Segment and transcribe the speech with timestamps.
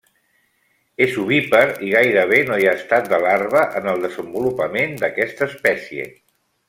[1.05, 6.09] És ovípar i gairebé no hi ha estat de larva en el desenvolupament d'aquesta espècie.